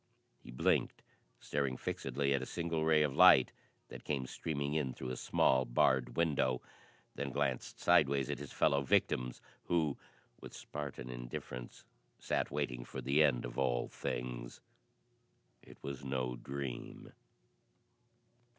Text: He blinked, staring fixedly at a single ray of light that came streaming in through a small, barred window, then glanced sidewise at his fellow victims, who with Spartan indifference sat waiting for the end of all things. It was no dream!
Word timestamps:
He 0.43 0.49
blinked, 0.49 1.03
staring 1.39 1.77
fixedly 1.77 2.33
at 2.33 2.41
a 2.41 2.45
single 2.47 2.83
ray 2.83 3.03
of 3.03 3.13
light 3.13 3.51
that 3.89 4.03
came 4.03 4.25
streaming 4.25 4.73
in 4.73 4.95
through 4.95 5.11
a 5.11 5.15
small, 5.15 5.63
barred 5.63 6.17
window, 6.17 6.59
then 7.13 7.29
glanced 7.29 7.79
sidewise 7.79 8.27
at 8.31 8.39
his 8.39 8.51
fellow 8.51 8.81
victims, 8.81 9.43
who 9.65 9.99
with 10.39 10.55
Spartan 10.55 11.11
indifference 11.11 11.85
sat 12.17 12.49
waiting 12.49 12.83
for 12.83 12.99
the 12.99 13.21
end 13.21 13.45
of 13.45 13.59
all 13.59 13.89
things. 13.89 14.59
It 15.61 15.77
was 15.83 16.03
no 16.03 16.35
dream! 16.35 17.13